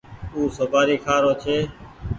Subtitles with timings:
[0.33, 1.57] او سوپآري کآ رو ڇي۔